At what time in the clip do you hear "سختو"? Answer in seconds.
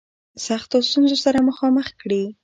0.45-0.77